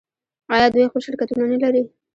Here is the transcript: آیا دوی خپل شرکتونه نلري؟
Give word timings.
آیا 0.53 0.67
دوی 0.73 0.89
خپل 0.89 1.01
شرکتونه 1.07 1.43
نلري؟ 1.51 1.83